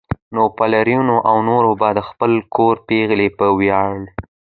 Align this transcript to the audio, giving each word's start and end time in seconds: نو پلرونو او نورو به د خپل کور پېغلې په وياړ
نو 0.35 0.43
پلرونو 0.57 1.15
او 1.29 1.37
نورو 1.49 1.71
به 1.79 1.89
د 1.97 1.99
خپل 2.09 2.31
کور 2.55 2.75
پېغلې 2.87 3.27
په 3.37 3.45
وياړ 3.59 3.97